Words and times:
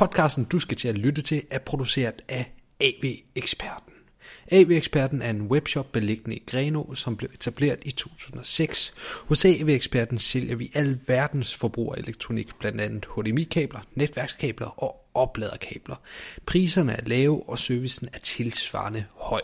Podcasten, 0.00 0.44
du 0.44 0.58
skal 0.58 0.76
til 0.76 0.88
at 0.88 0.98
lytte 0.98 1.22
til, 1.22 1.42
er 1.50 1.58
produceret 1.58 2.22
af 2.28 2.52
AV-eksperten. 2.80 3.92
AV-eksperten 4.50 5.22
er 5.22 5.30
en 5.30 5.42
webshop 5.42 5.92
beliggende 5.92 6.36
i 6.36 6.42
Greno, 6.46 6.94
som 6.94 7.16
blev 7.16 7.30
etableret 7.34 7.78
i 7.82 7.90
2006. 7.90 8.94
Hos 9.28 9.44
AV-eksperten 9.44 10.18
sælger 10.18 10.56
vi 10.56 10.70
al 10.74 10.98
verdens 11.06 11.54
forbrugerelektronik, 11.54 12.58
blandt 12.58 12.80
andet 12.80 13.06
HDMI-kabler, 13.16 13.80
netværkskabler 13.94 14.82
og 14.82 15.10
opladerkabler. 15.14 15.96
Priserne 16.46 16.92
er 16.92 17.04
lave, 17.06 17.48
og 17.48 17.58
servicen 17.58 18.08
er 18.12 18.18
tilsvarende 18.18 19.04
høj. 19.14 19.42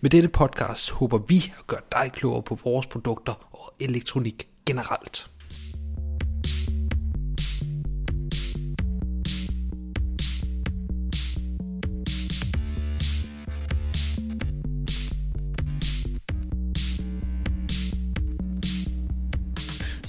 Med 0.00 0.10
dette 0.10 0.28
podcast 0.28 0.90
håber 0.90 1.18
vi 1.18 1.52
at 1.58 1.66
gøre 1.66 1.82
dig 1.92 2.10
klogere 2.12 2.42
på 2.42 2.58
vores 2.64 2.86
produkter 2.86 3.48
og 3.50 3.74
elektronik 3.80 4.48
generelt. 4.66 5.30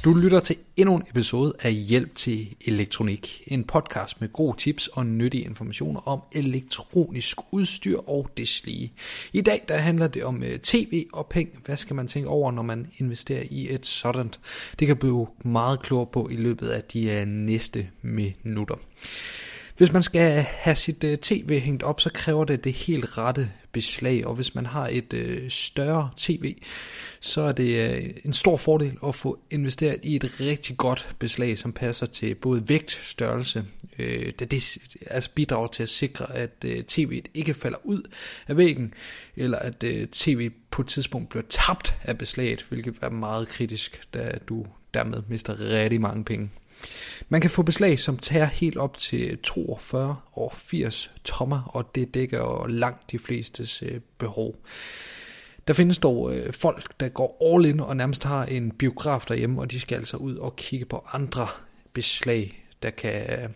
Du 0.03 0.13
lytter 0.13 0.39
til 0.39 0.55
endnu 0.77 0.95
en 0.95 1.03
episode 1.09 1.53
af 1.61 1.73
Hjælp 1.73 2.15
til 2.15 2.55
Elektronik. 2.65 3.43
En 3.47 3.63
podcast 3.63 4.21
med 4.21 4.33
gode 4.33 4.57
tips 4.57 4.87
og 4.87 5.05
nyttige 5.05 5.43
informationer 5.43 6.07
om 6.07 6.21
elektronisk 6.31 7.37
udstyr 7.51 7.97
og 7.97 8.29
deslige. 8.37 8.93
I 9.33 9.41
dag 9.41 9.65
der 9.67 9.77
handler 9.77 10.07
det 10.07 10.23
om 10.23 10.43
øh, 10.43 10.59
tv 10.59 11.05
og 11.13 11.27
penge. 11.27 11.51
Hvad 11.65 11.77
skal 11.77 11.95
man 11.95 12.07
tænke 12.07 12.29
over, 12.29 12.51
når 12.51 12.61
man 12.61 12.87
investerer 12.97 13.43
i 13.49 13.73
et 13.73 13.85
sådan? 13.85 14.33
Det 14.79 14.87
kan 14.87 14.97
blive 14.97 15.27
meget 15.45 15.81
klogere 15.81 16.07
på 16.13 16.29
i 16.31 16.35
løbet 16.35 16.67
af 16.67 16.83
de 16.83 17.11
øh, 17.11 17.27
næste 17.27 17.87
minutter. 18.01 18.75
Hvis 19.79 19.93
man 19.93 20.03
skal 20.03 20.41
have 20.41 20.75
sit 20.75 21.03
øh, 21.03 21.17
tv 21.17 21.59
hængt 21.59 21.83
op, 21.83 22.01
så 22.01 22.09
kræver 22.13 22.45
det 22.45 22.63
det 22.63 22.73
helt 22.73 23.17
rette 23.17 23.51
beslag, 23.71 24.27
og 24.27 24.35
hvis 24.35 24.55
man 24.55 24.65
har 24.65 24.87
et 24.91 25.13
øh, 25.13 25.49
større 25.49 26.09
tv, 26.17 26.55
så 27.19 27.41
er 27.41 27.51
det 27.51 27.89
øh, 27.89 28.09
en 28.25 28.33
stor 28.33 28.57
fordel 28.57 28.97
at 29.07 29.15
få 29.15 29.39
investeret 29.51 29.97
i 30.03 30.15
et 30.15 30.41
rigtig 30.41 30.77
godt 30.77 31.15
beslag, 31.19 31.57
som 31.57 31.73
passer 31.73 32.05
til 32.05 32.35
både 32.35 32.69
vægt, 32.69 32.91
størrelse, 32.91 33.65
uh, 33.99 34.05
da 34.39 34.45
det 34.45 34.77
altså 35.07 35.29
bidrager 35.35 35.67
til 35.67 35.83
at 35.83 35.89
sikre, 35.89 36.35
at 36.35 36.65
tv'et 36.65 37.23
ikke 37.33 37.53
falder 37.53 37.77
ud 37.83 38.01
af 38.47 38.57
væggen, 38.57 38.93
eller 39.35 39.59
at 39.59 39.85
tv 40.11 40.51
på 40.71 40.81
et 40.81 40.87
tidspunkt 40.87 41.29
bliver 41.29 41.43
tabt 41.49 41.95
af 42.03 42.17
beslaget, 42.17 42.65
hvilket 42.69 42.95
er 43.01 43.09
meget 43.09 43.47
kritisk, 43.47 44.13
da 44.13 44.37
du 44.49 44.65
dermed 44.93 45.21
mister 45.27 45.59
rigtig 45.59 46.01
mange 46.01 46.23
penge. 46.23 46.49
Man 47.29 47.41
kan 47.41 47.49
få 47.49 47.61
beslag, 47.61 47.99
som 47.99 48.17
tager 48.17 48.45
helt 48.45 48.77
op 48.77 48.97
til 48.97 49.37
42 49.37 50.15
og 50.31 50.53
80 50.55 51.11
tommer, 51.23 51.61
og 51.63 51.95
det 51.95 52.13
dækker 52.13 52.67
langt 52.67 53.11
de 53.11 53.19
flestes 53.19 53.83
øh, 53.83 54.01
behov. 54.17 54.55
Der 55.67 55.73
findes 55.73 55.97
dog 55.97 56.35
øh, 56.35 56.53
folk, 56.53 56.99
der 56.99 57.09
går 57.09 57.55
all 57.55 57.65
in 57.65 57.79
og 57.79 57.97
nærmest 57.97 58.23
har 58.23 58.45
en 58.45 58.71
biograf 58.71 59.21
derhjemme, 59.27 59.61
og 59.61 59.71
de 59.71 59.79
skal 59.79 59.95
altså 59.95 60.17
ud 60.17 60.35
og 60.35 60.55
kigge 60.55 60.85
på 60.85 61.05
andre 61.13 61.47
beslag, 61.93 62.65
der 62.83 62.89
kan 62.89 63.43
øh, 63.43 63.49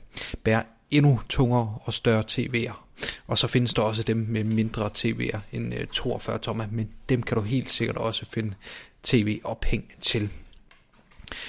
bære 0.44 0.64
endnu 0.92 1.22
tungere 1.30 1.78
og 1.84 1.94
større 1.94 2.24
tv'er. 2.32 2.74
Og 3.28 3.38
så 3.38 3.48
findes 3.48 3.74
der 3.74 3.82
også 3.82 4.04
dem 4.04 4.18
med 4.18 4.44
mindre 4.44 4.90
tv'er 4.98 5.40
end 5.52 5.74
øh, 5.74 5.88
42 5.88 6.38
tommer, 6.38 6.66
men 6.72 6.90
dem 7.10 7.24
kan 7.24 7.38
du 7.38 7.42
helt 7.42 7.70
sikkert 7.70 7.98
også 7.98 8.26
finde 8.26 8.54
tv-ophæng 9.04 9.94
til. 10.02 10.30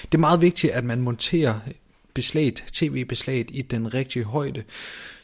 Det 0.01 0.13
er 0.13 0.19
meget 0.19 0.41
vigtigt, 0.41 0.73
at 0.73 0.83
man 0.83 1.01
monterer 1.01 1.59
beslaget, 2.13 2.63
tv-beslaget 2.71 3.51
i 3.53 3.61
den 3.61 3.93
rigtige 3.93 4.25
højde, 4.25 4.63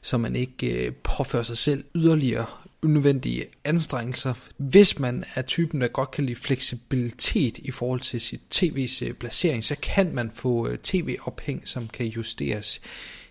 så 0.01 0.17
man 0.17 0.35
ikke 0.35 0.85
øh, 0.85 0.93
påfører 0.93 1.43
sig 1.43 1.57
selv 1.57 1.83
yderligere 1.95 2.45
unødvendige 2.83 3.45
anstrengelser. 3.63 4.33
Hvis 4.57 4.99
man 4.99 5.23
er 5.35 5.41
typen, 5.41 5.81
der 5.81 5.87
godt 5.87 6.11
kan 6.11 6.25
lide 6.25 6.39
fleksibilitet 6.39 7.57
i 7.57 7.71
forhold 7.71 7.99
til 7.99 8.21
sit 8.21 8.41
tv's 8.55 9.05
øh, 9.05 9.13
placering, 9.13 9.63
så 9.63 9.75
kan 9.81 10.15
man 10.15 10.31
få 10.33 10.67
øh, 10.67 10.77
tv-ophæng, 10.77 11.67
som 11.67 11.87
kan 11.87 12.05
justeres 12.05 12.81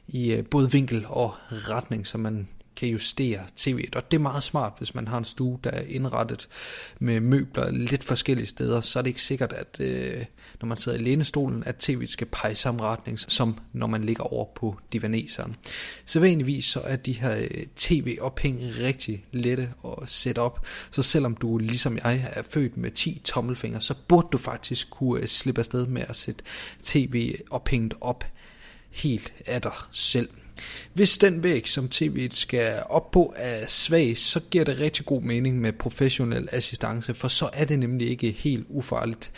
i 0.09 0.33
øh, 0.33 0.45
både 0.45 0.73
vinkel 0.73 1.05
og 1.09 1.35
retning, 1.51 2.07
så 2.07 2.19
man 2.19 2.49
kan 2.81 2.89
justere 2.89 3.41
tv'et. 3.61 3.97
Og 3.97 4.11
det 4.11 4.17
er 4.17 4.23
meget 4.23 4.43
smart, 4.43 4.73
hvis 4.79 4.95
man 4.95 5.09
har 5.09 5.19
en 5.19 5.25
stue, 5.25 5.59
der 5.65 5.71
er 5.71 5.83
indrettet 5.89 6.49
med 6.99 7.21
møbler 7.21 7.71
lidt 7.71 8.05
forskellige 8.05 8.47
steder, 8.47 8.81
så 8.81 8.99
er 8.99 9.03
det 9.03 9.11
ikke 9.11 9.23
sikkert, 9.23 9.53
at 9.53 9.81
øh, 9.81 10.25
når 10.61 10.67
man 10.67 10.77
sidder 10.77 10.99
i 10.99 11.03
lænestolen, 11.03 11.63
at 11.67 11.89
tv'et 11.89 12.07
skal 12.07 12.27
pege 12.27 12.53
i 12.53 12.55
samme 12.55 12.83
retning, 12.83 13.19
som 13.19 13.59
når 13.73 13.87
man 13.87 14.05
ligger 14.05 14.25
over 14.33 14.45
på 14.55 14.79
divaneseren. 14.93 15.57
Så 16.05 16.21
vanligvis 16.21 16.65
så 16.65 16.81
er 16.81 16.97
de 16.97 17.13
her 17.13 17.37
øh, 17.37 17.67
tv-ophæng 17.77 18.61
rigtig 18.79 19.25
lette 19.33 19.71
at 19.85 20.09
sætte 20.09 20.39
op, 20.39 20.67
så 20.91 21.03
selvom 21.03 21.35
du 21.35 21.59
ligesom 21.59 21.99
jeg 22.05 22.31
er 22.33 22.43
født 22.43 22.77
med 22.77 22.91
10 22.91 23.21
tommelfingre, 23.25 23.81
så 23.81 23.95
burde 24.09 24.29
du 24.33 24.39
faktisk 24.39 24.91
kunne 24.91 25.21
øh, 25.21 25.27
slippe 25.27 25.59
afsted 25.59 25.87
med 25.87 26.03
at 26.09 26.17
sætte 26.17 26.45
tv-ophænget 26.83 27.95
op 28.01 28.25
helt 28.91 29.33
af 29.47 29.63
dig 29.63 29.73
selv. 29.93 30.29
Hvis 30.93 31.19
den 31.19 31.43
væg, 31.43 31.69
som 31.69 31.89
tv'et 31.95 32.29
skal 32.31 32.83
op 32.89 33.11
på, 33.11 33.35
er 33.37 33.67
svag, 33.67 34.19
så 34.19 34.41
giver 34.51 34.65
det 34.65 34.81
rigtig 34.81 35.07
god 35.07 35.23
mening 35.23 35.61
med 35.61 35.73
professionel 35.73 36.49
assistance, 36.53 37.15
for 37.15 37.29
så 37.29 37.51
er 37.53 37.65
det 37.65 37.79
nemlig 37.79 38.11
ikke 38.11 38.31
helt 38.31 38.67
ufarligt. 38.69 39.33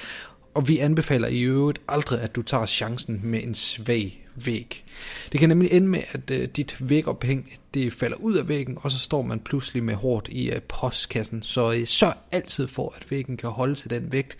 Og 0.54 0.68
vi 0.68 0.78
anbefaler 0.78 1.28
i 1.28 1.40
øvrigt 1.40 1.78
aldrig, 1.88 2.20
at 2.20 2.36
du 2.36 2.42
tager 2.42 2.66
chancen 2.66 3.20
med 3.24 3.42
en 3.42 3.54
svag 3.54 4.26
væg. 4.34 4.84
Det 5.32 5.40
kan 5.40 5.48
nemlig 5.48 5.72
ende 5.72 5.88
med, 5.88 6.02
at 6.12 6.30
øh, 6.30 6.48
dit 6.48 6.76
vægophæng 6.80 7.52
det 7.74 7.92
falder 7.92 8.16
ud 8.16 8.34
af 8.34 8.48
væggen, 8.48 8.78
og 8.80 8.90
så 8.90 8.98
står 8.98 9.22
man 9.22 9.40
pludselig 9.40 9.84
med 9.84 9.94
hårdt 9.94 10.28
i 10.28 10.50
øh, 10.50 10.62
postkassen. 10.62 11.42
Så 11.42 11.68
uh, 11.68 11.84
sørg 11.84 12.14
altid 12.30 12.66
for, 12.66 12.94
at 12.96 13.10
væggen 13.10 13.36
kan 13.36 13.50
holde 13.50 13.74
til 13.74 13.90
den 13.90 14.12
vægt, 14.12 14.36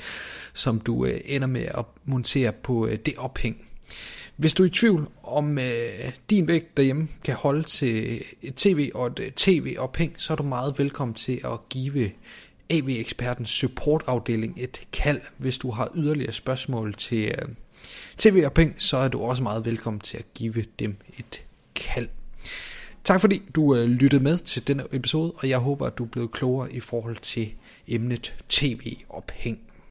som 0.55 0.81
du 0.81 1.05
ender 1.05 1.49
med 1.49 1.65
at 1.65 1.85
montere 2.05 2.53
på 2.53 2.89
det 3.07 3.15
ophæng. 3.17 3.57
Hvis 4.43 4.55
du 4.55 4.63
er 4.63 4.67
i 4.67 4.71
tvivl 4.71 5.09
om 5.23 5.59
øh, 5.59 6.13
din 6.31 6.49
vægt 6.49 6.77
derhjemme 6.77 7.09
kan 7.25 7.35
holde 7.35 7.63
til 7.63 8.23
et 8.43 8.55
tv 8.55 8.91
og 8.95 9.07
et 9.07 9.21
øh, 9.21 9.31
tv-ophæng, 9.33 10.15
så 10.17 10.33
er 10.33 10.37
du 10.37 10.43
meget 10.43 10.79
velkommen 10.79 11.15
til 11.15 11.41
at 11.45 11.69
give 11.71 12.11
AV-ekspertens 12.71 13.51
supportafdeling 13.51 14.55
et 14.57 14.87
kald. 14.93 15.21
Hvis 15.39 15.59
du 15.59 15.71
har 15.71 15.91
yderligere 15.95 16.33
spørgsmål 16.33 16.95
til 16.95 17.25
øh, 17.25 17.49
tv-ophæng, 18.19 18.75
så 18.79 18.97
er 18.97 19.09
du 19.09 19.21
også 19.21 19.43
meget 19.43 19.67
velkommen 19.67 20.01
til 20.01 20.17
at 20.17 20.35
give 20.35 20.65
dem 20.79 20.97
et 21.19 21.43
kald. 21.75 22.09
Tak 23.05 23.21
fordi 23.21 23.43
du 23.55 23.75
øh, 23.75 23.85
lyttede 23.85 24.23
med 24.23 24.39
til 24.39 24.69
denne 24.69 24.85
episode, 24.93 25.33
og 25.37 25.49
jeg 25.49 25.59
håber, 25.59 25.87
at 25.87 25.99
du 25.99 26.05
er 26.05 26.09
blevet 26.09 26.31
klogere 26.31 26.73
i 26.73 26.81
forhold 26.81 27.17
til 27.17 27.53
emnet 27.89 28.35
tv-ophæng. 28.49 29.59